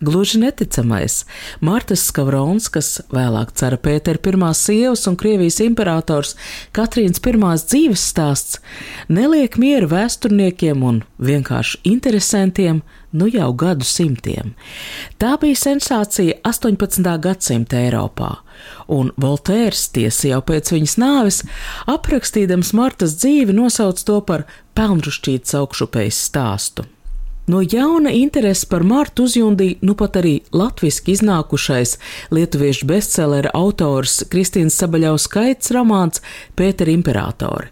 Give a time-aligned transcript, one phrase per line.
[0.00, 1.24] Gluži neticamais.
[1.60, 6.36] Martas Skavronskas, vēlāk cara Pētera pirmās sievas un Krievijas imperators
[6.76, 8.60] Katrīnas pirmās dzīves stāsts
[9.10, 14.52] neliek mieru vēsturniekiem un vienkārši interesantiem nu jau gadu simtiem.
[15.18, 17.08] Tā bija sensācija 18.
[17.24, 18.36] gadsimta Eiropā,
[18.86, 21.40] un Voltērs tiesa jau pēc viņas nāves,
[21.90, 24.46] aprakstīdams Martas dzīvi, nosauc to par
[24.78, 26.86] pelnrušķītas augšupejas stāstu.
[27.48, 31.94] No jauna interesi par Martu uzjundīja nu pat arī latviski iznākušais
[32.36, 36.20] lietuviešu bestsellera autors Kristīnas Sabaļaus skaits romāns
[36.60, 37.70] Pētera Imperatori,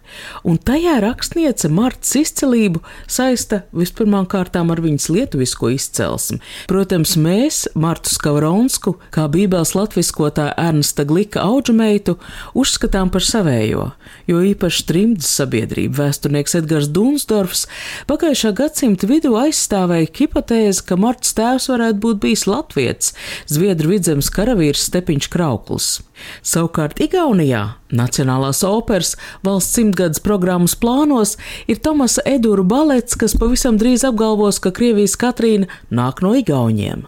[0.49, 6.39] un tajā rakstniece Martas izcelību saista vispirmām kārtām ar viņas lietuvisko izcelsmi.
[6.65, 12.17] Protams, mēs Martu Skavronsku, kā bībeles latviskotāja Ernsta Glika auģumeitu,
[12.57, 13.91] uzskatām par savējo,
[14.25, 17.67] jo īpaši trimdas sabiedrība vēsturnieks Edgars Dunsdorfs
[18.09, 23.13] pagājušā gadsimta vidū aizstāja aizstāvēja hipotēzi, ka Marts tēvs varētu būt bijis Latvijas,
[23.47, 26.01] Zviedru vidzemes karavīrs Stepiņš Krauklis.
[26.41, 34.07] Savukārt Igaunijā Nacionālās operas valsts simtgadus programmas plānos ir Tomasa Edūra balets, kas pavisam drīz
[34.07, 37.07] apgalvos, ka Krievijas Katrīna nāk no Igauniem.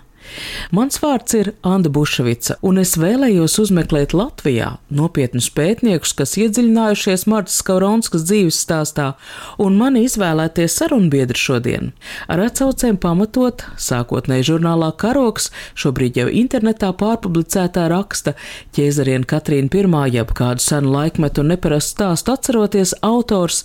[0.76, 7.60] Mans vārds ir Anna Bušvica, un es vēlējos uzmeklēt Latvijā nopietnus pētniekus, kas iedziļinājušies Martas
[7.66, 9.14] Kauronskas dzīves stāstā,
[9.62, 11.92] un mani izvēlētie sarunbiedri šodien.
[12.30, 18.36] Ar atsaucēm pamatot sākotnēji žurnālā Karoks, šobrīd jau internetā pārpublicētā raksta
[18.78, 23.64] ķēzariena Katrīna I, jeb kādu senu laikmetu un neparastu stāstu atceroties autors,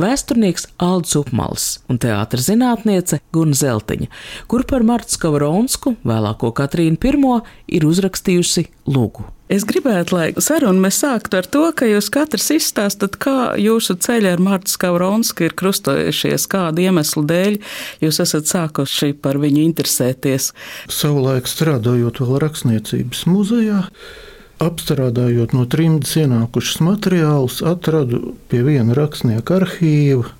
[0.00, 4.08] vēsturnieks Aldus Upmals un teātra zinātniece Guna Zeltiņa,
[4.50, 9.24] kur par Martas Kauronsku vēlāko Katrīnu I ir uzrakstījusi lūgu.
[9.52, 14.30] Es gribētu, lai sarunu mēs sāktu ar to, ka jūs katrs izstāstat, kā jūsu ceļi
[14.30, 17.58] ar Martu Skavronsku ir krustojušies, kādu iemeslu dēļ
[18.00, 20.52] jūs esat sākuši par viņu interesēties.
[20.88, 23.82] Savulaik strādājot vēl rakstniecības muzejā,
[24.64, 30.32] apstrādājot no trimdas ienākušas materiālus, atradu pie viena rakstnieka arhīva.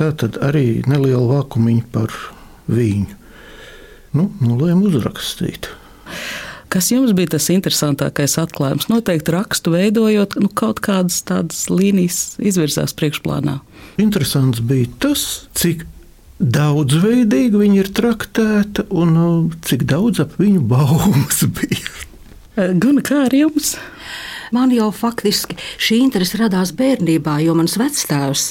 [0.00, 2.16] Tā tad arī neliela vakumiņa par
[2.72, 3.21] viņu
[4.16, 5.70] nu, nolēmu uzrakstīt.
[6.72, 8.88] Kas jums bija tas interesantākais atklājums?
[8.88, 13.58] Noteikti rakstu veidojot, nu, kaut kādas tādas līnijas izvirzās priekšplānā.
[14.00, 15.26] Interesants bija tas,
[15.58, 15.84] cik
[16.42, 21.92] daudzveidīgi viņa ir traktēta un uh, cik daudz ap viņu baumas bija.
[22.56, 23.74] Guna, kā ar jums?
[24.52, 28.42] Man jau faktiski šī interese radās bērnībā, jo mans vectēvs,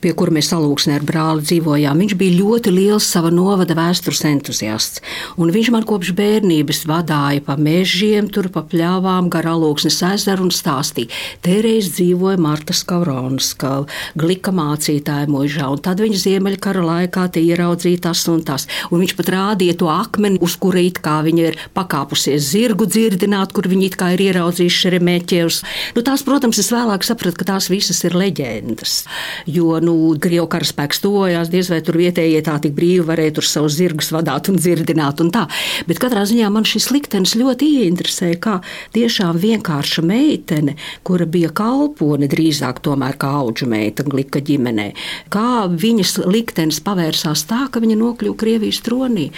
[0.00, 5.02] pie kura mēs salūksnē ar brāli dzīvojām, viņš bija ļoti liels sava novada vēstures entuziasts.
[5.36, 10.54] Un viņš man kopš bērnības vadīja pa mežiem, tur pa pļāvām, gar alūksnes ezeru un
[10.56, 11.12] stāstīja.
[11.44, 13.82] Tēreiz dzīvoja Marta Skauronas, ka
[14.16, 18.64] glika mācītāja mūžā, un tad viņa ziemeļkara laikā te ieraudzīja tas un tas.
[18.88, 23.52] Un viņš pat rādīja to akmeni, uz kura it kā viņa ir pakāpusies zirgu dzirdināt,
[23.52, 25.62] kur viņa it kā ir ieraudzījuši šeremeķi Krievs.
[25.96, 29.04] Nu, tās, protams, es vēlāk sapratu, ka tās visas ir leģendas.
[29.50, 33.76] Jo nu, Krievijas karaspēks tojās, diez vai tur vietējie tā tik brīvi varēja tur savus
[33.78, 35.22] zirgus vadīt un dzirdināt.
[35.22, 35.46] Un tā.
[35.88, 38.56] Bet katrā ziņā man šis liktenis ļoti ieinteresēja, kā
[38.94, 44.92] tiešām vienkārša meitene, kura bija kalpone drīzāk tomēr kā auģu meita glika ģimenē,
[45.32, 49.30] kā viņas liktenis pavērsās tā, ka viņa nokļuva Krievijas tronī.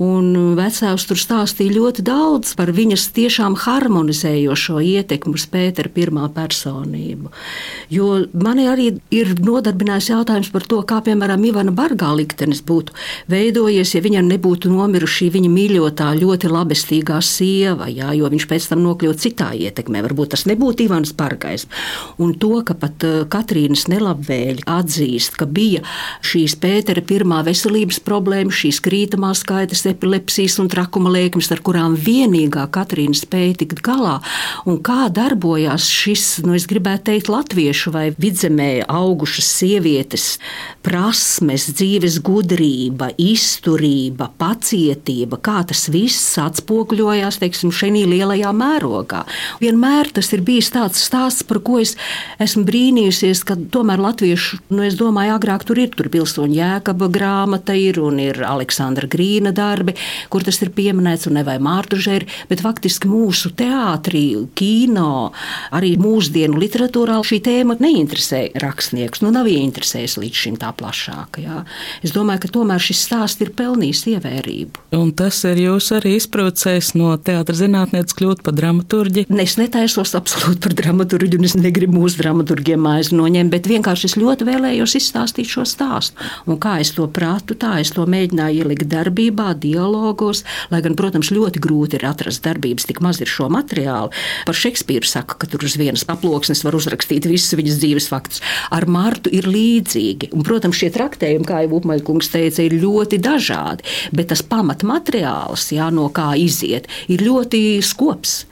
[0.00, 7.30] Un vecāks tur stāstīja ļoti daudz par viņas tiešām harmonizējošo ietekmi uz Pētera pirmā personību.
[7.94, 12.94] Jo mani arī ir nodarbinājis jautājums par to, kā piemēram Ivana Bargā liktenis būtu
[13.30, 18.82] veidojies, ja viņam nebūtu nomiruši viņa mīļotā, ļoti labestīgā sieva, jā, jo viņš pēc tam
[18.88, 20.02] nokļūst citā ietekmē.
[20.08, 21.68] Varbūt tas nebūtu Ivans Bargais.
[22.18, 25.84] Un to, ka pat uh, Katrīnas nelabvēļi atzīst, ka bija
[26.26, 32.64] šīs Pētera pirmā veselības problēma, šīs krītamās skaitas epilepsijas un trakuma lēkmes, ar kurām vienīgā
[32.74, 34.16] Katrīna spēja tikt galā,
[34.68, 40.26] un kā darbojās šis, nu, es gribētu teikt, latviešu vai vidzemē augušas sievietes
[40.84, 49.24] prasmes, dzīves gudrība, izturība, pacietība, kā tas viss atspoguļojās, teiksim, šajā lielajā mērogā.
[49.60, 51.94] Vienmēr tas ir bijis tāds stāsts, par ko es
[52.42, 57.76] esmu brīnījusies, ka tomēr latviešu, nu, es domāju, agrāk tur ir, tur pilsoņu jēkaba grāmata
[57.76, 59.96] ir un ir Aleksandra Grīna dārza darbi,
[60.30, 64.24] kur tas ir pieminēts, un ne vai Mārtužēri, bet faktiski mūsu teātrī,
[64.58, 65.32] kino,
[65.74, 69.22] arī mūsdienu literatūrā šī tēma neinteresē rakstniekus.
[69.24, 71.40] Nu, nav ieinteresējis līdz šim tā plašāk.
[71.42, 71.62] Jā.
[72.04, 74.84] Es domāju, ka tomēr šis stāsts ir pelnījis ievērību.
[74.98, 79.26] Un tas ir jūs arī izprovocējis no teātra zinātnieces kļūt par dramaturģi?
[79.44, 84.16] Es netaisos absolūti par dramaturģi, un es negribu mūsu dramaturgiem mājas noņemt, bet vienkārši es
[84.20, 86.20] ļoti vēlējos izstāstīt šo stāstu.
[86.48, 91.32] Un kā es to prātu, tā es to mēģināju ielikt darbībā, dialogos, lai gan, protams,
[91.34, 94.12] ļoti grūti ir atrast darbības, tik maz ir šo materiālu.
[94.48, 98.44] Par Šekspīru saka, ka tur uz vienas aploksnes var uzrakstīt visus viņas dzīves faktus.
[98.74, 100.32] Ar Martu ir līdzīgi.
[100.34, 105.90] Un, protams, šie traktējumi, kā jau Upmaļkungs teica, ir ļoti dažādi, bet tas pamatmateriāls, jā,
[105.94, 108.42] no kā iziet, ir ļoti skops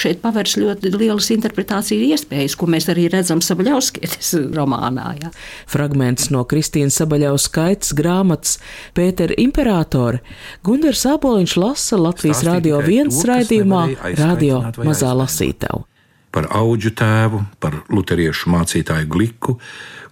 [0.00, 5.12] šeit pavērs ļoti lielas interpretācijas iespējas, ko mēs arī redzam Sabaļauskietes romānā.
[5.20, 5.32] Jā.
[5.70, 8.58] Fragments no Kristīnas Sabaļaus skaitas grāmatas
[8.96, 10.22] Pētera Imperātora
[10.66, 13.84] Gundars Āboliņš lasa Latvijas Rādio 1 raidījumā
[14.20, 15.84] Radio Mazā lasītava.
[16.30, 19.56] Par auģu tēvu, par luteriešu mācītāju Gliku,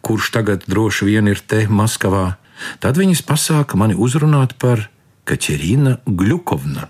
[0.03, 2.33] kurš tagad droši vien ir te Maskavā,
[2.83, 4.89] tad viņas pasāka mani uzrunāt par
[5.31, 6.89] Kaķerīna Gļukovna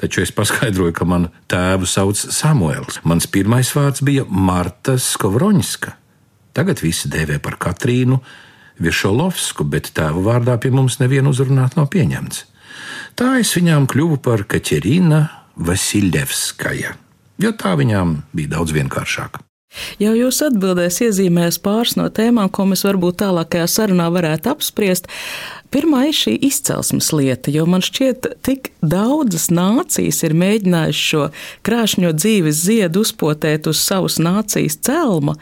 [0.00, 3.00] Taču es paskaidroju, ka manu tēvu sauc Samuēls.
[3.08, 5.96] Mans pirmais vārds bija Marta Skovroņska.
[6.56, 8.20] Tagad visi dēvē par Katrīnu
[8.80, 12.46] Višolovsku, bet tēva vārdā pie mums nevienu uzrunāt nav pieņemts.
[13.18, 15.20] Tā es viņām kļuvu par Kaķerīna
[15.60, 16.96] Vasiljevskaja,
[17.42, 19.42] jo tā viņām bija daudz vienkāršāk.
[20.02, 25.06] Jau jūs atbildēs iezīmēs pāris no tēmām, ko mēs varbūt tālākajā sarunā varētu apspriest.
[25.70, 31.26] Pirmā ir šī izcelsmes lieta, jo man šķiet, tik daudzas nācijas ir mēģinājušas šo
[31.66, 35.36] krāšņo dzīves ziedu uzpotēt uz savas nācijas celma.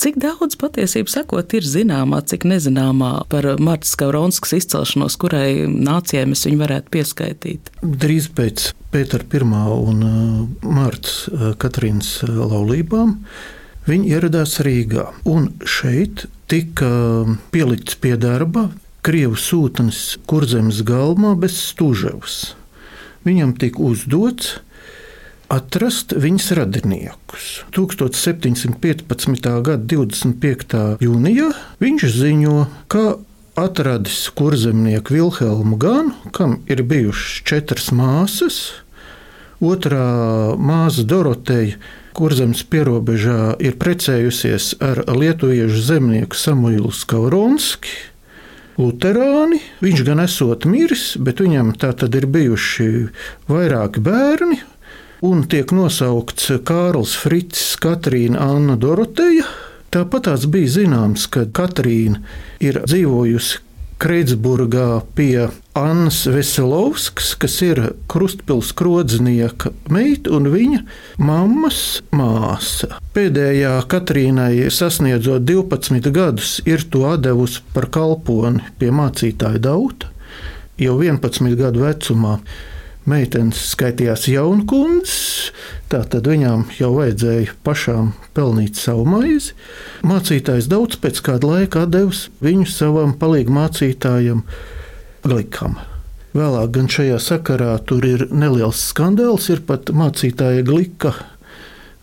[0.00, 6.46] Cik daudz patiesībā sakot, ir zināmā, cik nezināmā par Martas Kauronskas izcelšanos, kurai nācijai mēs
[6.48, 7.72] viņu varētu pieskaitīt?
[7.84, 13.20] Drīz pēc Pētera I un uh, Martas uh, Katrīnas uh, laulībām
[13.86, 15.12] viņi ieradās Rīgā.
[15.30, 16.90] Un šeit tika
[17.54, 18.66] pielikts pie darba
[19.00, 22.50] Krievu sūtnis Kurzemes galmā bez stūževas.
[23.24, 24.58] Viņam tika uzdots
[25.48, 27.46] atrast viņas radiniekus.
[27.72, 29.48] 1715.
[29.64, 30.76] gada 25.
[31.00, 31.48] jūnijā
[31.80, 32.58] viņš ziņo,
[32.92, 33.06] ka
[33.56, 38.60] atradis kurzemnieku Vilhelmu Ganu, kam ir bijušas četras māsas.
[39.64, 40.04] Otrā
[40.60, 41.80] māsa Doroteja
[42.16, 47.96] Kurzemes pierobežā ir precējusies ar lietuviešu zemnieku Samuilu Skauronski
[48.80, 49.60] luterāni.
[49.84, 52.90] Viņš gan esot miris, bet viņam tā tad ir bijuši
[53.50, 54.60] vairāki bērni.
[55.26, 59.44] Un tiek nosaukts Kārls Frits, Katrīna Anna Doroteja.
[59.92, 62.22] Tāpat tās bija zināms, ka Katrīna
[62.62, 63.69] ir dzīvojusi
[64.00, 70.80] Kreitsburgā pie Annas Veselovskas, kas ir Krustpils krodznieka meita un viņa
[71.20, 72.96] mammas māsa.
[73.12, 80.08] Pēdējā Katrīnai sasniedzot 12 gadus, ir to devusi par kalponi pie mācītāja Dauta
[80.80, 82.38] jau 11 gadu vecumā
[83.08, 85.52] meitenes skaitījās jaunkundzes,
[85.90, 89.54] tad viņām jau vajadzēja pašām pelnīt savu maizi.
[90.06, 94.44] Mācītājs daudz pēc kāda laika devis viņu savam palīgu mācītājam
[95.24, 95.78] Glikam.
[96.30, 101.16] Vēlāk gan šajā sakarā tur ir neliels skandāls, ir pat mācītāja Glika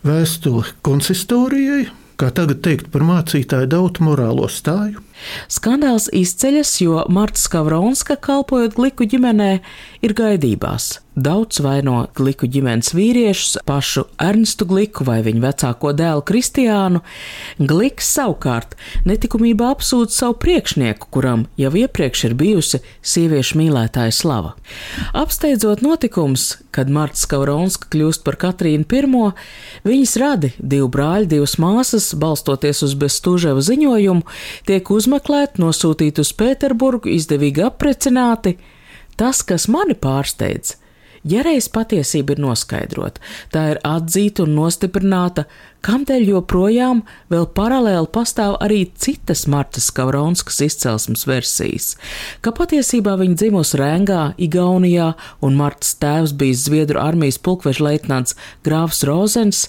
[0.08, 1.88] vēstule konsistorijai,
[2.20, 5.07] kā tagad teikt par mācītāju daudz morālo stāju.
[5.52, 9.52] Skandāls izceļas, jo Marta Skavronska, kalpojot Gliku ģimenē,
[10.06, 10.98] ir gaidībās.
[11.18, 17.02] Daudz vaino Gliku ģimenes vīriešus, pašu Ernstu Gliku vai viņa vecāko dēlu Kristiānu.
[17.58, 18.76] Gliks savukārt
[19.10, 24.54] netikumībā apsūdz savu priekšnieku, kuram jau iepriekš ir bijusi sieviešu mīlētāja slava.
[25.18, 29.34] Apsteidzot notikums, kad Marta Skauronska kļūst par Katrīnu I,
[29.90, 34.38] viņas radi divu brāļu, divas māsas, balstoties uz bezstūžēvu ziņojumu,
[34.70, 38.58] tiek uzmanīgi uzmeklēti, nosūtīti uz Pēterburgu, izdevīgi aprecināti.
[39.18, 40.76] Tas, kas mani pārsteidz,
[41.24, 43.24] ja reiz patiesība ir noskaidrota,
[43.54, 45.48] tā ir atzīta un nostiprināta
[45.86, 51.92] Kamdēļ joprojām vēl paralēli pastāv arī citas Martas Kavronskas izcelsmes versijas,
[52.42, 55.12] ka patiesībā viņa dzimusi Rēngā, Igaunijā,
[55.46, 59.68] un Martas tēvs bija Zviedru armijas pulkveža leitnants Grāfs Rozens,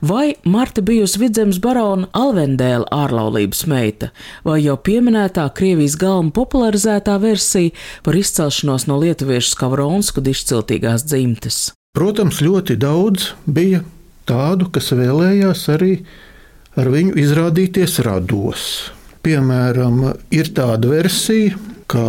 [0.00, 4.10] vai Marta bijusi vidzemes barona Alvendēla ārlaulības meita,
[4.48, 7.76] vai jau pieminētā Krievijas galma popularizētā versija
[8.06, 11.70] par izcelšanos no lietuviešu Kavronsku dišciltīgās dzimtes.
[11.96, 13.82] Protams, ļoti daudz bija
[14.28, 15.92] tādu, kas vēlējās arī
[16.78, 18.90] ar viņu izrādīties rados.
[19.24, 21.58] Piemēram, ir tāda versija,
[21.90, 22.04] ka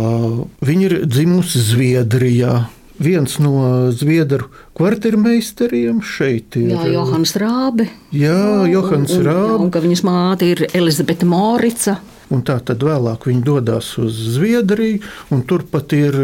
[0.64, 2.68] viņa ir dzimusi Zviedrijā.
[3.02, 4.46] viens no zviedru
[4.78, 6.70] kvartirmeistariem šeit ir.
[6.70, 7.88] Jā, Johans Rābe.
[8.14, 9.56] Jā, Johans un, Rābe.
[9.56, 11.96] Un, un ka viņas māte ir Elizabete Morica.
[12.32, 15.02] Un tā tad vēlāk viņi dodas uz Zviedriju,
[15.34, 16.16] un turpat ir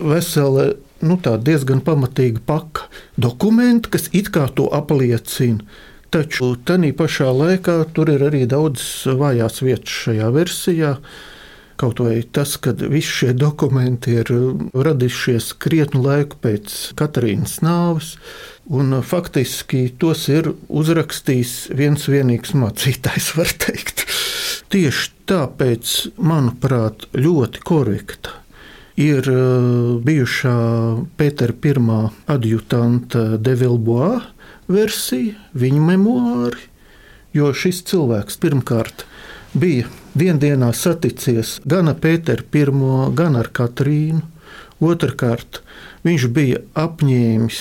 [0.00, 0.72] vesela,
[1.04, 2.88] nu, diezgan pamatīga paka
[3.20, 5.64] dokumenti, kas it kā to apliecina.
[6.14, 8.82] Taču tajā pašā laikā tur ir arī daudz
[9.18, 10.92] vājās vietas šajā versijā.
[11.74, 14.30] Kaut vai tas, ka visi šie dokumenti ir
[14.78, 18.12] radījušies krietnu laiku pēc Katrīnas nāves,
[18.70, 24.06] un faktiski tos ir uzrakstījis viens vienīgs mācītājs, var teikt.
[24.70, 28.43] Tieši tāpēc, manuprāt, ļoti korekta
[29.00, 29.26] ir
[30.04, 30.58] bijušā
[31.18, 34.22] Pētera pirmā adjutanta Devilboa
[34.70, 36.68] versija, viņa memoāri,
[37.34, 39.04] jo šis cilvēks pirmkārt
[39.54, 42.64] bija viendienā saticies gan ar Pēteru I,
[43.14, 44.22] gan ar Katrīnu.
[44.84, 45.62] Otrakārt,
[46.04, 47.60] viņš bija apņēmis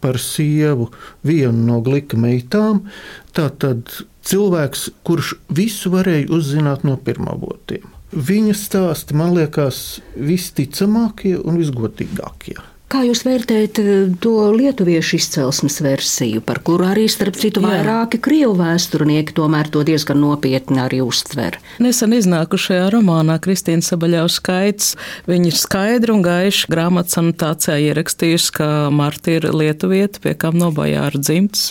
[0.00, 0.88] par sievu
[1.26, 2.86] vienu no glika meitām.
[3.34, 3.90] Tātad
[4.24, 7.84] cilvēks, kurš visu varēja uzzināt no pirmavotiem.
[8.12, 12.58] Viņa stāsti man liekas visticamākie un visgodīgākie.
[12.92, 18.52] Kā jūs vērtējat eh, to lietuviešu izcelsmes versiju, par kuru arī, starp citu, vairāki krievu
[18.58, 21.56] vēsturnieki tomēr to diezgan nopietni arī uztver?
[21.80, 24.90] Nesen iznākušajā romānā Kristīna Sabaļaus skaits,
[25.24, 31.16] viņa ir skaidri un gaiši grāmatas anotācijā ierakstījusi, ka Marta ir lietuvieta, pie kam nobojāra
[31.16, 31.70] dzimts.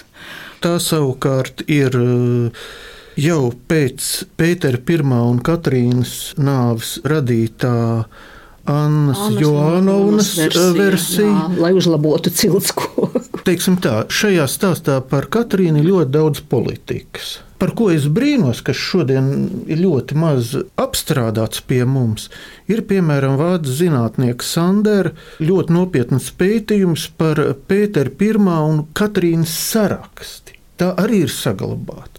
[0.65, 2.65] Tā savukārt ir eh,
[3.19, 8.05] jau pēc Pētera I un Katrīnas nāves radītā
[8.71, 11.27] Annas, Joanovnas versija, versija.
[11.27, 13.09] Jā, lai uzlabotu ciltskoku.
[13.47, 17.39] Teiksim tā, šajā stāstā par Katrīnu ļoti daudz politikas.
[17.61, 19.27] Par ko es brīnos, kas šodien
[19.69, 22.29] ir ļoti maz apstrādāts pie mums,
[22.69, 30.60] ir piemēram vācu zinātnieks Sandera ļoti nopietns pētījums par Pētera I un Katrīnas saraksti.
[30.81, 32.17] Tā arī ir saglabāta.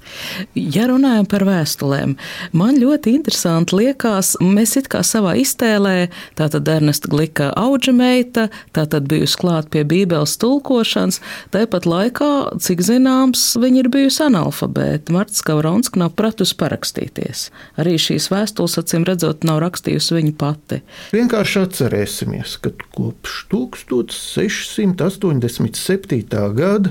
[0.54, 2.12] Ja runājam par vēstulēm,
[2.54, 9.08] man ļoti interesanti liekas, mēs it kā savā iztēlē, tātad Ernesta Glika auga meita, tātad
[9.10, 11.20] bijusi klāt pie Bībeles tulkošanas,
[11.54, 12.30] tāpat laikā,
[12.62, 15.12] cik zināms, viņa ir bijusi analfabēta.
[15.16, 17.38] Marta Skavronska nav pratusi parakstīties.
[17.82, 20.76] Arī šīs vēstules, acīm redzot, nav rakstījusi viņa pati.
[21.16, 26.22] Vienkārši atcerēsimies, ka kopš 1687.
[26.62, 26.90] gada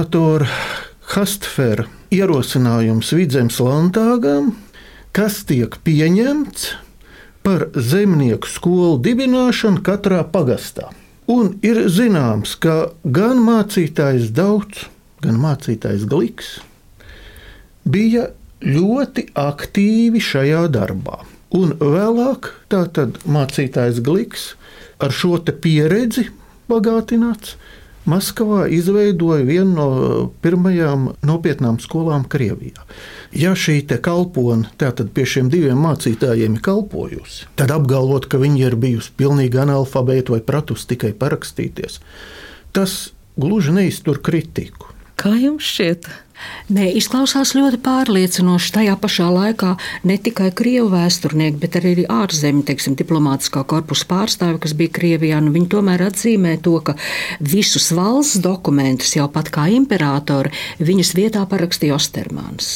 [0.00, 0.46] ģenerālgubernatora
[1.10, 4.54] Hastfera ierosinājums Vidzemes landāgam,
[5.12, 6.70] kas tiek pieņemts
[7.42, 10.90] par zemnieku skolu dibināšanu katrā pagastā.
[11.28, 14.86] Un ir zināms, ka gan mācītājs Daudz,
[15.20, 16.60] gan mācītājs Gliks
[17.84, 18.30] bija
[18.62, 21.24] ļoti aktīvi šajā darbā.
[21.52, 24.54] Un vēlāk tātad mācītājs Gliks
[25.00, 26.30] ar šo pieredzi
[26.70, 27.56] bagātināts
[28.08, 29.88] Maskavā izveidoja vienu no
[30.40, 32.86] pirmajām nopietnām skolām Krievijā.
[33.36, 38.78] Ja šī kalpone tātad pie šiem diviem mācītājiem ir kalpojusi, tad apgalvot, ka viņi ir
[38.80, 42.00] bijusi pilnīgi analfabēti vai pratusi tikai parakstīties,
[42.72, 44.88] tas gluži neiztur kritiku.
[45.20, 46.08] Kā jums šķiet?
[46.70, 48.72] Nē, izklausās ļoti pārliecinoši.
[48.76, 49.72] Tajā pašā laikā
[50.06, 55.50] ne tikai krievu vēsturnieki, bet arī ārzemju teiksim, diplomātiskā korpusa pārstāvi, kas bija Krievijā, nu,
[55.54, 56.94] viņi tomēr atzīmē to, ka
[57.42, 62.70] visus valsts dokumentus, jau pat kā imperatori, viņas vietā parakstīja Ostermans.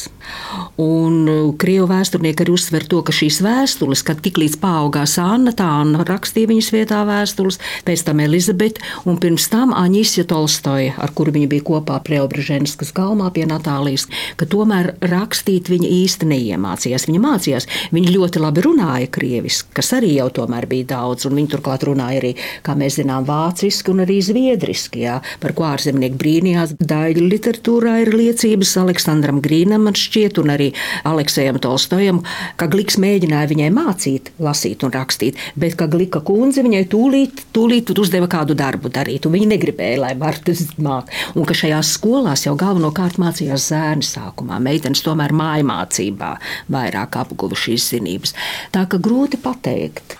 [0.81, 5.67] Un uh, krievu vēsturnieki arī uzsver to, ka šīs vēstules, kad tiklīdz paaugās Anna, tā
[5.79, 11.35] Anna rakstīja viņas vietā vēstules, pēc tam Elizabete, un pirms tam Aņisja Tolstoja, ar kuru
[11.37, 14.07] viņa bija kopā Preobreženskas galmā pie Natālijas,
[14.39, 17.07] ka tomēr rakstīt viņa īsti neiemācījās.
[17.09, 21.53] Viņa mācījās, viņa ļoti labi runāja krieviski, kas arī jau tomēr bija daudz, un viņa
[21.55, 22.33] turklāt runāja arī,
[22.65, 26.75] kā mēs zinām, vāciski un arī zviedriski, jā, par ko ārzemnieki brīnījās.
[26.79, 30.71] Daļa literatūrā ir liecības Aleksandram Grīnam, man šķiet, un arī
[31.07, 32.21] Aleksējam Tolstojam,
[32.59, 37.93] ka Gliks mēģināja viņai mācīt, lasīt un rakstīt, bet ka Glika kundze viņai tūlīt, tūlīt
[37.95, 40.55] uzdeva kādu darbu darīt, un viņa negribēja, lai Marta
[40.87, 41.11] māk.
[41.35, 44.59] Un ka šajās skolās jau galvenokārt mācīja mācījās zēni sākumā.
[44.59, 46.35] Meitenes tomēr mājmācībā
[46.69, 48.33] vairāk apguva šīs zinības.
[48.71, 50.17] Tā ka grūti pateikt.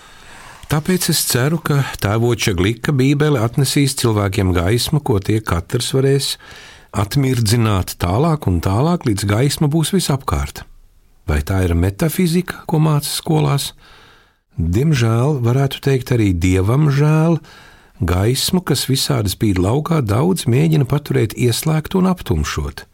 [0.69, 6.37] Tāpēc es ceru, ka tēvoča glika Bībele atnesīs cilvēkiem gaismu, ko tie katrs varēs
[6.91, 10.63] atmirdzināt tālāk un tālāk, līdz gaisma būs visapkārt.
[11.27, 13.73] Vai tā ir metafizika, ko māca skolās?
[14.57, 17.39] Diemžēl, varētu teikt, arī dievam žēl,
[17.99, 22.85] gaismu, kas visādi spīd laukā, daudz mēģina paturēt ieslēgtu un aptumšot.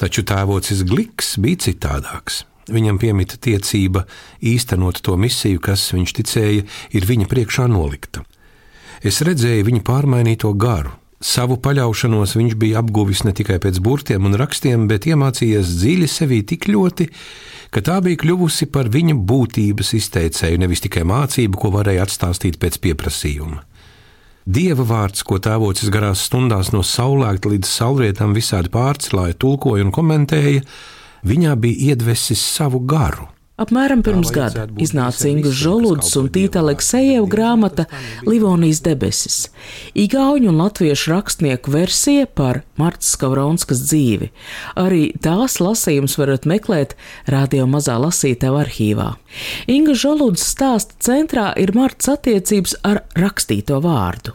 [0.00, 2.44] Taču tēvocis Gliks bija citādāks.
[2.70, 4.04] Viņam piemita tiecība
[4.46, 8.22] īstenot to misiju, kas, viņš ticēja, ir viņa priekšā nolikta.
[9.02, 10.92] Es redzēju viņa pārmainīto garu.
[11.20, 16.40] Savu paļaušanos viņš bija apguvis ne tikai pēc burtiem un rakstiem, bet iemācījies dziļi sevī
[16.48, 17.08] tik ļoti,
[17.74, 22.80] ka tā bija kļuvusi par viņa būtības izteicēju, nevis tikai mācību, ko varēja atstāstīt pēc
[22.86, 23.60] pieprasījuma.
[24.48, 30.64] Dieva vārds, ko tēvocis garās stundās no saulēkta līdz saulrietam visādi pārcilāja, tulkoja un komentēja,
[31.28, 33.28] viņā bija iedvesis savu garu.
[33.60, 37.84] Apmēram pirms gada iznāca Inga Žoluds un Tīta Aleksejeva grāmata
[38.24, 39.36] Livonijas debesis.
[39.92, 44.30] Igauņu un latviešu rakstnieku versija par Martas Skavronskas dzīvi.
[44.80, 46.96] Arī tās lasījums varat meklēt
[47.28, 49.10] radio mazā lasītāja arhīvā.
[49.68, 54.32] Inga Žoluds stāsta centrā ir Martas attiecības ar rakstīto vārdu.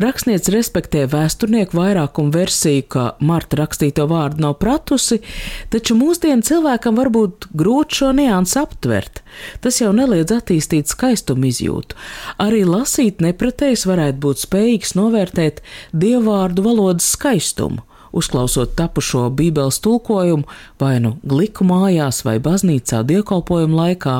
[0.00, 5.20] Rakstniece respektē vēsturnieku vairākumu versiju, ka Marta rakstīto vārdu nav pratusi,
[5.72, 9.22] taču mūsdienu cilvēkam var būt grūti šo niansu aptvert.
[9.64, 11.98] Tas jau neliedz attīstīt skaistumu izjūtu.
[12.42, 17.84] Arī lasīt nepratējs varētu būt spējīgs novērtēt dievvvārdu valodas skaistumu
[18.14, 20.46] uzklausot tapušo Bībeles tulkojumu
[20.80, 24.16] vai nu gliku mājās vai baznīcā dievkalpojuma laikā.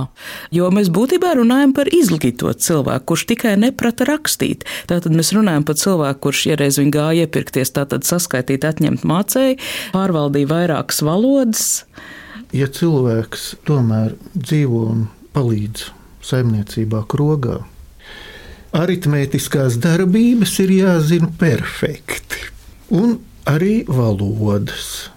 [0.55, 4.67] Jo mēs būtībā runājam par izglītotu cilvēku, kurš tikai neprata rakstīt.
[4.91, 9.61] Tātad mēs runājam par cilvēku, kurš iereiz viņa gāja iepirkties, tātad saskaitīt, atņemt mācēju,
[9.95, 11.69] pārvaldīja vairākas valodas.
[12.55, 15.89] Ja cilvēks tomēr dzīvo un palīdz
[16.25, 17.59] saimniecībā krogā,
[18.75, 22.43] aritmētiskās darbības ir jāzina perfekti.
[22.95, 23.17] Un
[23.49, 25.11] arī valodas.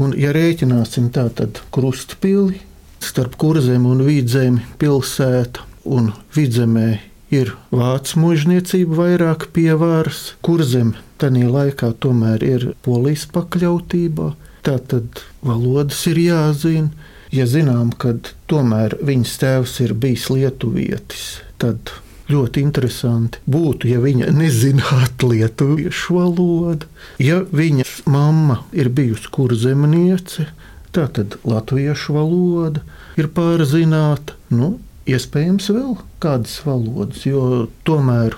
[0.00, 2.60] Un, ja rēķināsim tādu krustpili
[3.04, 6.88] starp kurzem un vidzemi pilsētu, un vidzemē
[7.34, 14.32] ir vācu mužniecība vairāk pievārs, kurzem tajā laikā tomēr ir polijas pakļautībā.
[14.64, 17.10] Tātad valodas ir jāzina.
[17.34, 18.14] Ja zinām, ka
[18.50, 21.24] tomēr viņas tēvs ir bijis lietuvietis,
[21.58, 21.90] tad
[22.30, 26.88] ļoti interesanti būtu, ja viņa nezinātu lietuviešu valodu.
[27.20, 30.48] Ja viņas mamma ir bijusi kurzemniece,
[30.94, 32.84] tad latviešu valoda
[33.20, 34.36] ir pārzināta.
[34.54, 34.76] Nu,
[35.10, 38.36] iespējams, vēl kādas valodas, jo tomēr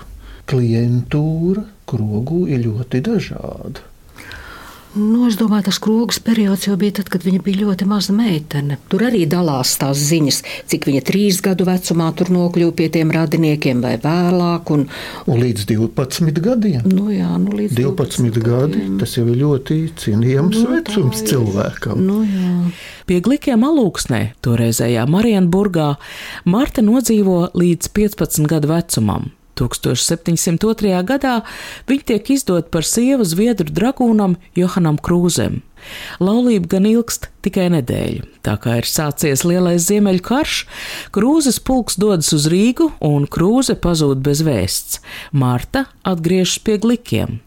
[0.50, 3.84] klientūra krogu ir ļoti dažāda.
[4.96, 8.78] Nu, es domāju, tas krogas periods jau bija tad, kad viņa bija ļoti maza meitene.
[8.88, 10.38] Tur arī dalās tās ziņas,
[10.72, 14.72] cik viņa trīs gadu vecumā tur nokļuva pie tiem radiniekiem vai vēlāk.
[14.72, 14.86] Un,
[15.28, 16.88] un līdz 12 gadiem.
[16.88, 18.80] Nu, jā, nu, līdz 12, 12 gadi.
[18.80, 18.98] Gadiem.
[19.02, 22.00] Tas jau ir ļoti cienījams nu, vecums cilvēkam.
[22.00, 22.54] Nu, jā.
[23.06, 25.92] Pie glikiem alūksnē, toreizējā Marienburgā,
[26.48, 29.28] Marta nodzīvo līdz 15 gadu vecumam.
[29.56, 30.92] 1702.
[31.08, 31.38] gadā
[31.88, 35.62] viņa tiek izdota par sievu zviedru dragūnam Johanam Krūzem.
[36.20, 38.26] Laulība gan ilgst tikai nedēļu.
[38.46, 40.60] Tā kā ir sācies lielais ziemeļu karš,
[41.14, 45.00] Krūzes pulks dodas uz Rīgu un Krūze pazūd bez vēsts.
[45.32, 47.40] Marta atgriežas pie glikiem.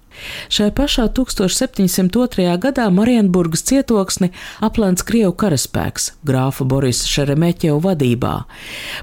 [0.50, 2.46] Šai pašā 1702.
[2.62, 4.32] gadā Marienburgas cietoksni
[4.66, 8.34] aplēns Krievu karaspēks grāfa Borisa Šeremeķeva vadībā.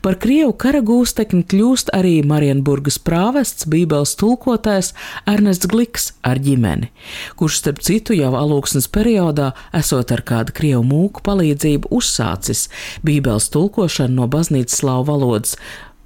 [0.02, 4.92] Par Krievu kara gūstekni kļūst arī Marienburgas prāvests bībeles tulkotājs
[5.26, 6.90] Ernests Gliks ar ģimeni,
[7.38, 12.68] kurš starp citu jau alūksnes periodā esot ar kādu Krievu mūku palīdzību uzsācis
[13.07, 15.57] bībeles tulkošanu no baznīcas slāvu valodas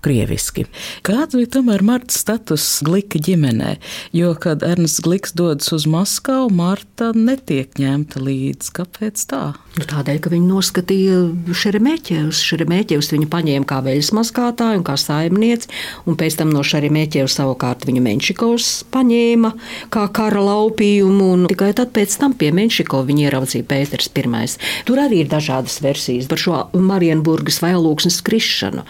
[0.04, 0.66] krieviski.
[1.06, 3.76] Kāds bija tomēr Marta status Glika ģimenē?
[4.16, 8.72] Jo, kad Ernsts Gliks dodas uz Maskavu, Marta netiek ņemta līdzi.
[8.80, 9.42] Kāpēc tā?
[9.78, 11.18] Nu, tādēļ, ka viņi noskatīja
[11.56, 12.40] Šeremēķevs.
[12.50, 15.70] Šeremēķevs viņu paņēma kā veļas mazgātāju un kā saimnieci,
[16.10, 19.52] un pēc tam no Šeremēķevs savukārt viņu Menšikovs paņēma
[19.94, 24.46] kā kara laupījumu, un tikai tad pēc tam pie Menšikova viņi ieraudzīja Pēters I.
[24.88, 28.84] Tur arī ir dažādas versijas par šo Marienburgas vai Lūksnes krišanu,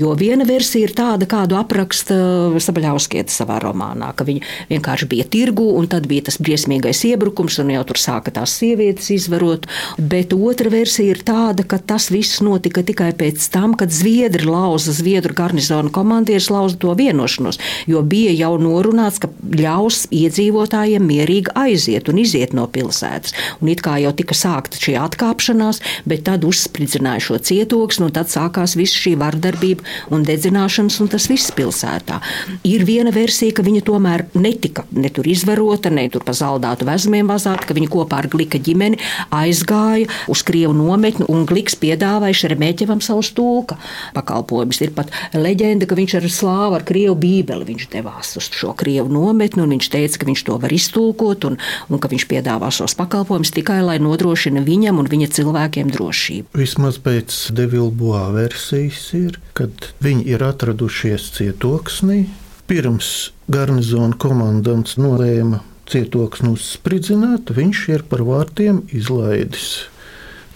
[0.00, 2.16] jo viena versija ir tāda, kādu apraksta
[2.64, 7.74] Sabaļauskieta savā romānā, ka viņa vienkārši bija tirgu, un tad bija tas briesmīgais iebrukums, un
[7.74, 12.84] jau tur sāka tās sievietes izvarot bet otra versija ir tāda, ka tas viss notika
[12.86, 17.58] tikai pēc tam, kad Zviedri lauza, Zviedru garnizona komandieris lauza to vienošanos,
[17.90, 23.34] jo bija jau norunāts, ka ļaus iedzīvotājiem mierīgi aiziet un iziet no pilsētas.
[23.60, 28.32] Un it kā jau tika sākta šī atkāpšanās, bet tad uzspridzināja šo cietoksni, un tad
[28.32, 32.20] sākās viss šī vardarbība un dedzināšanas, un tas viss pilsētā.
[32.66, 37.30] Ir viena versija, ka viņa tomēr netika ne tur izvarota, ne tur pa zaldātu vezmiem
[37.30, 39.00] vazāta, ka viņa kopā ar Glika ģimeni
[39.34, 43.78] aizgāja uz Krievu nometni, un Gliks piedāvāja Šeremēķevam savu stūka
[44.16, 44.80] pakalpojumus.
[44.84, 49.12] Ir pat leģenda, ka viņš ar slāvu, ar Krievu bībeli viņš devās uz šo Krievu
[49.12, 52.96] nometni, un viņš teica, ka viņš to var iztulkot, un, un ka viņš piedāvā savus
[52.98, 56.52] pakalpojumus tikai, lai nodrošina viņam un viņa cilvēkiem drošību.
[56.58, 62.24] Vismaz pēc Devilboā versijas ir, kad viņi ir atradušies cietoksnī,
[62.64, 63.08] Pirms
[63.52, 65.58] garnizona komandants nolēma
[65.90, 69.90] cietoksni uzspridzināt, viņš ir par vārtiem izlaidis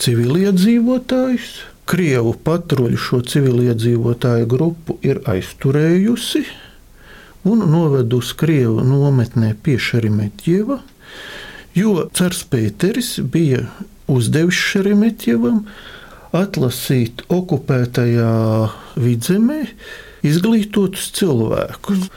[0.00, 1.50] civiliedzīvotājus.
[1.88, 6.42] Krievu patruļu šo civiliedzīvotāju grupu ir aizturējusi
[7.48, 10.81] un novedusi Krievu nometnē pie Šerimetjeva,
[11.76, 13.66] jo Cars Pēteris bija
[14.09, 15.64] uzdevis Šerimetjevam
[16.37, 18.33] atlasīt okupētajā
[19.01, 19.61] vidzemē
[20.27, 22.09] izglītotus cilvēkus.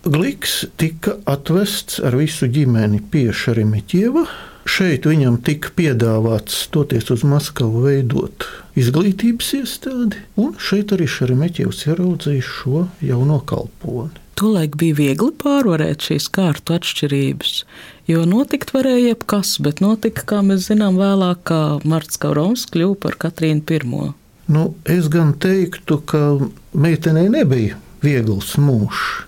[0.00, 4.24] Gliks tika atvests ar visu ģimeni pie Šerimiķieva.
[4.70, 8.46] Šeit viņam tika piedāvāts doties uz Maskavu, veidot
[8.80, 14.16] izglītības iestādi, un šeit arī Šerimiķievs ieraudzīja šo jauno kalponi.
[14.40, 17.64] Tolaik bija viegli pārvarēt šīs kārtu atšķirības,
[18.10, 23.18] jo notikt varēja jebkas, bet notika, kā mēs zinām, vēlāk, kā Marts Kaurons kļuva par
[23.22, 24.10] Katrīnu I.
[24.50, 26.40] Nu, es gan teiktu, ka
[26.74, 29.26] meitenei nebija viegls mūžs.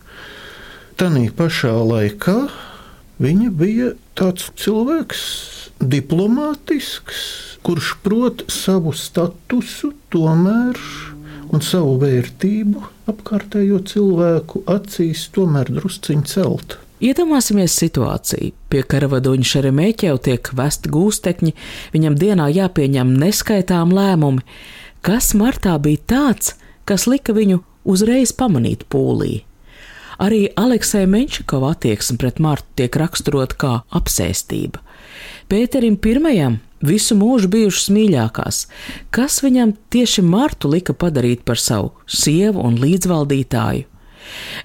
[0.98, 2.36] Tanī pašā laikā
[3.22, 5.22] viņa bija tāds cilvēks,
[5.82, 7.22] diplomātisks,
[7.62, 10.78] kurš prot savu statusu tomēr
[11.52, 16.78] un savu vērtību apkārtējo cilvēku acīs tomēr drusciņi celt.
[17.02, 18.52] Iedomāsimies situāciju.
[18.70, 21.54] Pie karavadoņa Šeremēķev tiek vesti gūstekņi,
[21.94, 24.44] viņam dienā jāpieņem neskaitām lēmumi.
[25.02, 26.54] Kas martā bija tāds,
[26.86, 29.40] kas lika viņu uzreiz pamanīt pūlī?
[30.22, 34.78] Arī Aleksēja Menčikova attieksme pret Martu tiek raksturota kā apsēstība.
[35.50, 38.66] Pēterim I visu mūžu bijušas mīļākās,
[39.10, 43.91] kas viņam tieši Martu lika padarīt par savu sievu un līdzvaldītāju.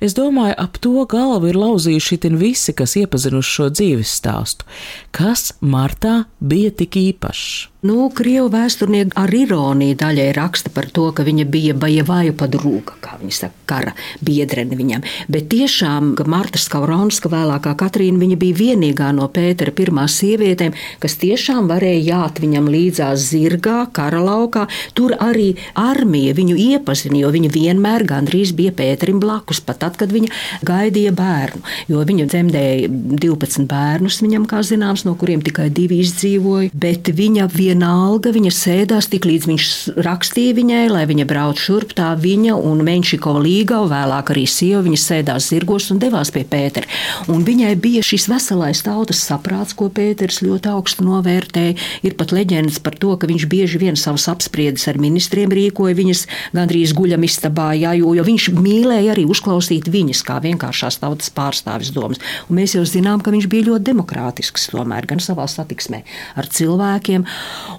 [0.04, 4.68] Es domāju, ap to galvu ir lauzījuši itin visi, kas iepazinuši šo dzīves stāstu.
[5.16, 7.68] Kas Martā bija tik īpašs?
[7.86, 13.20] Nu, Krievu vēsturnieki ar ironiju daļai raksta par to, ka viņa bija bajavāju padrūga, kā
[13.20, 13.92] viņi saka, kara
[14.26, 15.04] biedrene viņam.
[15.30, 21.70] Bet tiešām Marta Skauronska, vēlākā Katrīna, viņa bija vienīgā no Pētera pirmās sievietēm, kas tiešām
[21.70, 24.66] varēja jāt viņam līdzās zirgā, kara laukā.
[24.98, 30.10] Tur arī armija viņu iepazina, jo viņa vienmēr gandrīz bija Pēterim blakus, pat tad, kad
[30.16, 30.34] viņa
[30.66, 31.62] gaidīja bērnu.
[31.94, 32.90] Jo viņa dzemdēja
[33.22, 36.74] 12 bērnus viņam, kā zināms, no kuriem tikai divi izdzīvoja.
[36.74, 37.46] Bet viņa
[37.78, 39.66] vienalga viņa sēdās tik līdz viņš
[40.02, 41.94] rakstīja viņai, lai viņa brauc šurp.
[41.94, 46.90] Tā viņa un Menšikova līga, vēlāk arī sieva, viņa sēdās zirgos un devās pie Pētera.
[47.30, 51.76] Un viņai bija šis veselais tautas saprāts, ko Pēters ļoti augstu novērtēja.
[52.02, 56.26] Ir pat leģendas par to, ka viņš bieži vien savas apspriedes ar ministriem rīkoja viņas
[56.58, 61.94] gandrīz guļam istabā, jā, jo, jo viņš mīlēja arī uzklausīt viņas kā vienkāršās tautas pārstāvis
[61.94, 62.24] domas.
[62.50, 66.02] Un mēs jau zinām, ka viņš bija ļoti demokrātisks tomēr gan savā satiksmē
[66.40, 67.26] ar cilvēkiem.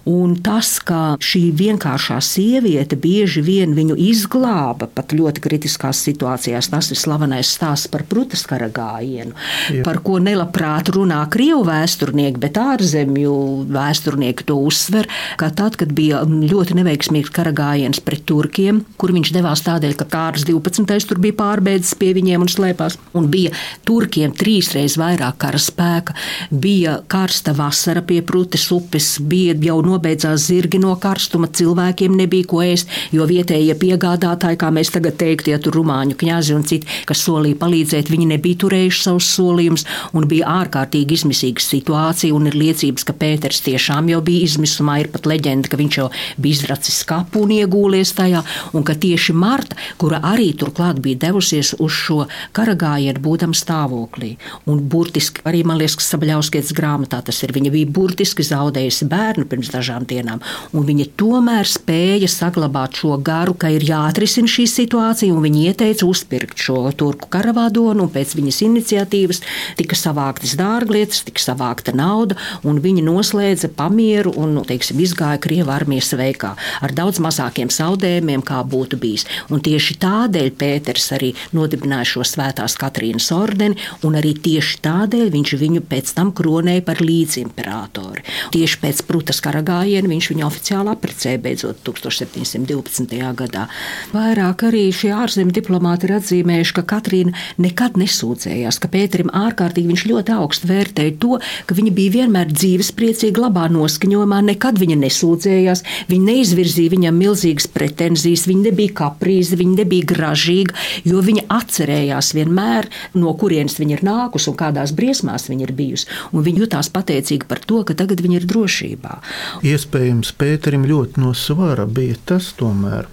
[0.09, 6.91] Un tas, ka šī vienkāršā sieviete bieži vien viņu izglāba pat ļoti kritiskās situācijās, tas
[6.93, 9.35] ir slavenais stāsts par prutaskara gājienu,
[9.73, 9.83] Jā.
[9.87, 13.35] par ko nelabprāt runā krievu vēsturnieki, bet ārzemju
[13.75, 15.09] vēsturnieki to uzsver,
[15.41, 20.09] ka tad, kad bija ļoti neveiksmīgs kara gājiens pret turkiem, kur viņš devās tādēļ, ka
[20.09, 21.09] Kārs 12.
[21.09, 23.53] tur bija pārbeidzis pie viņiem un slēpās, un bija
[23.89, 26.17] turkiem trīsreiz vairāk kara spēka,
[26.51, 32.63] bija karsta vasara pie Prutes upes, bija jau nobeidzās zirgi no karstuma, cilvēkiem nebija ko
[32.65, 37.23] ēst, jo vietējie piegādātāji, kā mēs tagad teiktu, ja tur rumāņu kņazi un citi, kas
[37.27, 42.35] solīja palīdzēt, viņi nebija turējuši savus solījumus un bija ārkārtīgi izmisīga situācija.
[42.35, 46.09] Un ir liecības, ka Pēters tiešām jau bija izmisumā, ir pat leģenda, ka viņš jau
[46.39, 48.43] bija izracis kapu un iegūlies tajā,
[48.77, 52.25] un ka tieši Marta, kura arī turklāt bija devusies uz šo
[52.57, 54.35] karagājienu, būdama stāvoklī.
[54.71, 59.73] Un burtiski arī, man liekas, Sabaļauskietas grāmatā tas ir, viņa bija burtiski zaudējusi bērnu pirms
[59.75, 60.41] dažām dienām.
[60.73, 66.07] Un viņa tomēr spēja saglabāt šo garu, ka ir jāatrisina šī situācija, un viņa ieteica
[66.07, 69.43] uzpirkt šo turku karavādonu, un pēc viņas iniciatīvas
[69.79, 75.73] tika savāktas dārglietas, tika savākta nauda, un viņa noslēdza pamieru un, nu, teiksim, izgāja Krievu
[75.75, 79.27] armijas veikā ar daudz mazākiem zaudējumiem, kā būtu bijis.
[79.51, 85.55] Un tieši tādēļ Pēters arī nodibināja šo svētās Katrīnas ordeni, un arī tieši tādēļ viņš
[85.59, 88.25] viņu pēc tam kronēja par līdzimperatoru.
[88.55, 93.17] Tieši pēc Prutas kara gājienu viņš viņu oficiāli apprecēja beidzot 1712.
[93.39, 93.65] gadā.
[94.13, 97.33] Vairāk arī šie ārzemju diplomāti ir atzīmējuši, ka Katrīna
[97.65, 103.47] nekad nesūdzējās, ka Pēterim ārkārtīgi viņš ļoti augstu vērtēja to, ka viņa bija vienmēr dzīvespriecīga,
[103.47, 110.11] labā noskaņojumā, nekad viņa nesūdzējās, viņa neizvirzīja viņam milzīgas pretenzijas, viņa nebija kaprīze, viņa nebija
[110.13, 110.77] gražīga,
[111.09, 116.09] jo viņa atcerējās vienmēr, no kurienes viņa ir nākusi un kādās briesmās viņa ir bijusi.
[116.35, 119.19] Un viņa jutās pateicīga par to, ka tagad viņa ir drošībā.
[119.67, 123.09] Iespējams, Pēterim ļoti no svara bija tas tomēr,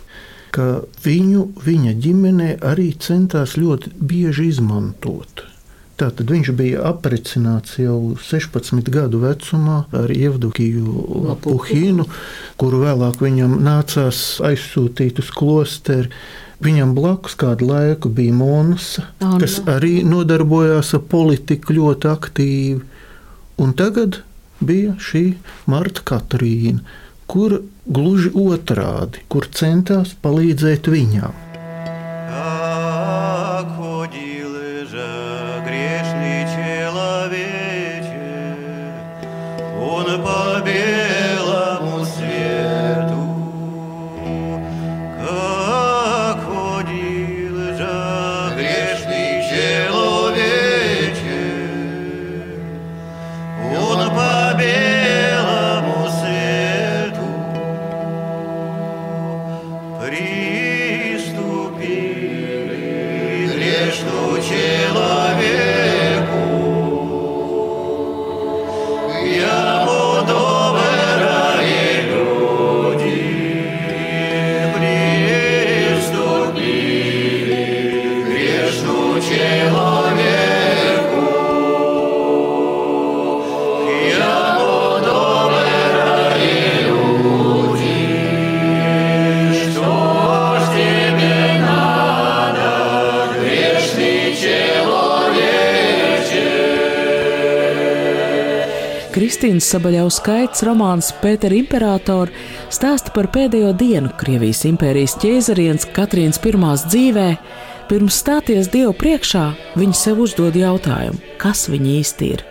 [0.56, 5.46] ka viņu viņa ģimenē arī centās ļoti bieži izmantot.
[5.96, 12.04] Tātad viņš bija apprecināts jau 16 gadu vecumā ar Ievdukiju Lapuhinu,
[12.60, 16.12] kuru vēlāk viņam nācās aizsūtīt uz klosteri.
[16.66, 22.84] Viņam blakus kādu laiku bija Monsa, kas arī nodarbojās ar politiku ļoti aktīvi.
[23.64, 24.22] Un tagad
[24.68, 25.24] bija šī
[25.72, 26.84] Marta Katrīna,
[27.30, 31.42] kur gluži otrādi, kur centās palīdzēt viņam.
[99.66, 102.30] Kristīnas Sabaļauskaits romāns Pētera Imperatora
[102.70, 107.30] stāsta par pēdējo dienu Krievijas impērijas ķēzarienes Katrīnas pirmās dzīvē.
[107.90, 112.44] Pirms stāties Dievu priekšā, viņa sev uzdod jautājumu, kas viņa īsti ir.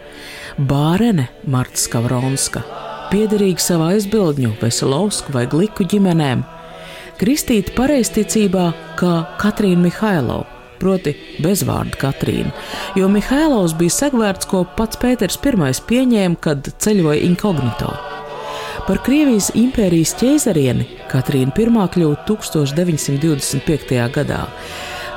[0.58, 2.64] Bārene Marta Skavronska,
[3.12, 6.42] piederīga savā aizbildņu, Veselovsku vai Gliku ģimenēm,
[7.22, 8.66] kristīta pareizticībā
[8.98, 10.53] kā Katrīna Mihailova
[10.84, 12.52] proti bezvārdu Katrīnu,
[13.00, 17.94] jo Mihēlovs bija segvērts, ko pats Pēters I pieņēma, kad ceļoja inkognito.
[18.84, 23.94] Par Krievijas impērijas ķēzarieni Katrīna I kļuva 1925.
[24.12, 24.42] gadā,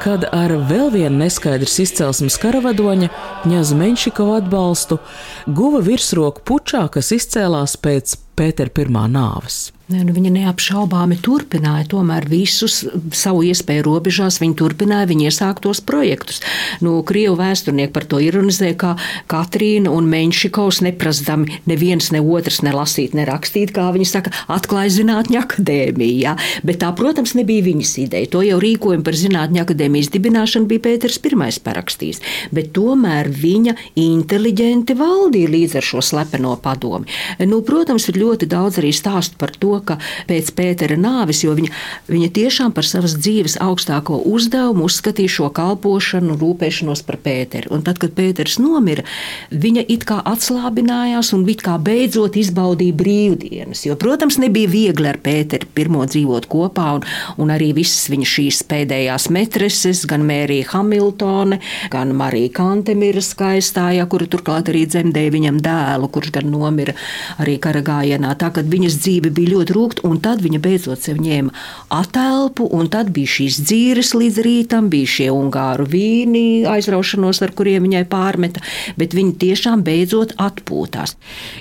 [0.03, 3.09] kad ar vēl vienu neskaidrs izcelsmes karavadoņa,
[3.49, 5.01] Ņaza Menšikova atbalstu,
[5.47, 9.76] guva virsroku pučā, kas izcēlās pēc Pētera I nāves.
[9.87, 12.81] Ne, nu, viņa neapšaubāmi turpināja tomēr visus
[13.15, 14.41] savu iespēju robežās.
[14.43, 16.41] Viņa turpināja viņa iesāktos projektus.
[16.83, 18.97] Nu, Krievu vēsturnieki par to ironizē, kā
[19.31, 26.17] Katrīna un Menšikovs neprasdami neviens ne otrs nelasīt, nerakstīt, kā viņi saka, atklāja zinātņu akadēmiju.
[26.19, 26.35] Ja?
[26.67, 28.31] Bet tā, protams, nebija viņas ideja.
[28.35, 32.21] To jau rīkojumu par zinātņu akadēmijas dibināšanu bija Pēters I parakstījis.
[32.51, 37.07] Bet tomēr viņa inteliģenti valdīja līdz ar šo slepeno padomi.
[37.47, 41.71] Nu, protams, ir ļoti daudz arī stāstu par to, ka pēc Pētera nāves, jo viņa,
[42.09, 47.71] viņa tiešām par savas dzīves augstāko uzdevumu uzskatīja šo kalpošanu, rūpēšanos par Pēteru.
[47.75, 49.05] Un tad, kad Pēters nomira,
[49.51, 53.85] viņa it kā atslābinājās un it kā beidzot izbaudīja brīvdienas.
[53.87, 57.05] Jo, protams, nebija viegli ar Pēteru pirmo dzīvot kopā, un,
[57.41, 61.59] un arī visas viņa šīs pēdējās metreses, gan Mērija Hamiltone,
[61.93, 66.95] gan Marija Kantemira skaistā, ja, kura turklāt arī dzemdēja viņam dēlu, kurš gan nomira
[67.41, 68.33] arī karagājienā.
[68.39, 71.53] Tā, kad viņas dzīve bija ļoti trūkt, un tad viņa beidzot sev ņēma
[71.93, 77.87] atelpu, un tad bija šīs dzīves līdz rītam, bija šie ungāru vīni aizraušanos, ar kuriem
[77.87, 78.63] viņai pārmeta,
[78.99, 81.17] bet viņa tiešām beidzot atpūtās.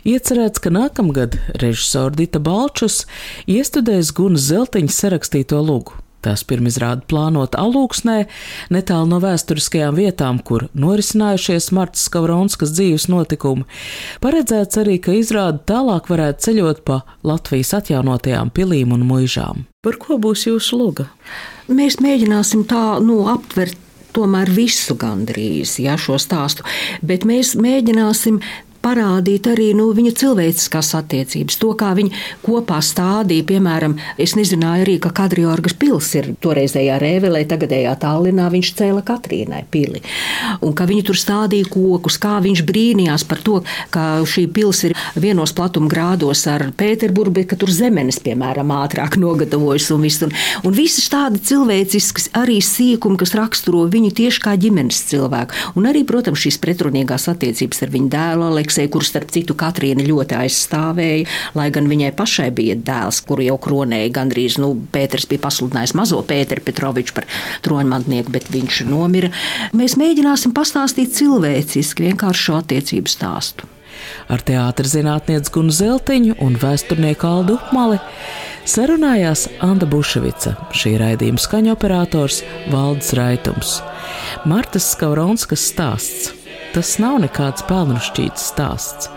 [0.06, 3.04] Iecerēts, ka nākamgad režisora Dita Balčus
[3.50, 6.05] iestudēs Gunas Zeltiņa sarakstīto lūgu.
[6.26, 8.16] Tās pirmizrāde plānota alūksnē,
[8.74, 13.66] netālu no vēsturiskajām vietām, kur norisinājušies Martas Skavronskas dzīves notikumi.
[14.24, 19.66] Paredzēts arī, ka izrāde tālāk varētu ceļot pa Latvijas atjaunotajām pilīm un muižām.
[19.86, 21.06] Par ko būs jūsu luga?
[21.70, 23.78] Mēs mēģināsim tā nu, aptvert
[24.16, 26.64] tomēr visu gandrīz ja, šo stāstu,
[27.06, 28.40] bet mēs mēģināsim
[28.86, 33.46] parādīt arī nu, viņa cilvēciskās attiecības, to, kā viņi kopā stādīja.
[33.50, 39.64] Piemēram, es nezināju arī, ka Kadriorgas pils ir toreizējā Rēvelē, tagadējā Tallinā viņš cēla Katrīnai
[39.72, 40.02] pili.
[40.64, 43.58] Un ka viņi tur stādīja kokus, kā viņš brīnījās par to,
[43.94, 49.18] ka šī pils ir vienos platuma grādos ar Pēterburgu, bet ka tur zemenes, piemēram, ātrāk
[49.20, 50.22] nogatavojas un viss.
[50.26, 50.34] Un,
[50.66, 55.74] un visas tādi cilvēciskas arī sīkumi, kas raksturo viņu tieši kā ģimenes cilvēku.
[55.78, 60.04] Un arī, protams, šīs pretrunīgās attiecības ar viņu dēlu Aleksu Aleksēju, kuru starp citu Katrīna
[60.04, 61.24] ļoti aizstāvēja,
[61.56, 66.20] lai gan viņai pašai bija dēls, kuru jau kronēja gandrīz, nu, Pēters bija pasludinājis mazo
[66.20, 67.24] Pēteru Petroviču par
[67.64, 69.32] troņmantnieku, bet viņš nomira.
[69.72, 73.72] Mēs mēģināsim pastāstīt cilvēciski vienkārši šo attiecību stāstu.
[74.28, 77.96] ar teātris zinātnieci Gunu Zeltiņu un vēsturnieku Aldu Upmali
[78.68, 83.78] sarunājās Anna Buševica, šī raidījuma skaņoperators Valdis Raitums.
[84.44, 86.35] Martas Skauronskas stāsts.
[86.76, 89.08] Tas nav nekāds pelnušķīts stāsts,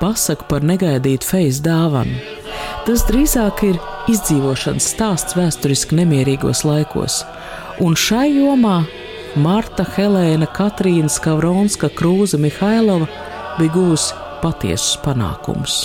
[0.00, 2.18] pasaka par negaidītu fejas dāvanu.
[2.88, 3.78] Tas drīzāk ir
[4.10, 7.22] izdzīvošanas stāsts vēsturiski nemierīgos laikos,
[7.78, 8.80] un šai jomā
[9.38, 13.06] Marta Helēna Katrīna Skavronska Krūza Mihailova
[13.60, 15.84] bija gūsi patiesus panākumus.